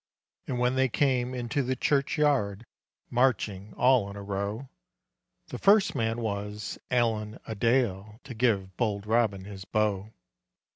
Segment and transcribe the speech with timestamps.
[0.47, 2.65] And when they came into the churchyard,
[3.11, 4.67] Marching all in a row,
[5.49, 10.11] The first man was Allen a Dale To give bold Robin his bow.